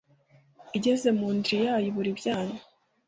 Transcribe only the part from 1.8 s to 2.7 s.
ibura ibyana